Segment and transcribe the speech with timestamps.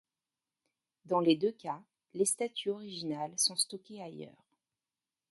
[1.05, 1.79] Dans les deux cas,
[2.15, 4.47] les statues originales sont stockées ailleurs.